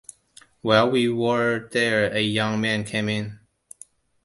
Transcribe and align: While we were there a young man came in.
While 0.63 0.89
we 0.89 1.09
were 1.09 1.69
there 1.71 2.11
a 2.11 2.23
young 2.23 2.59
man 2.59 2.85
came 2.85 3.07
in. 3.07 3.39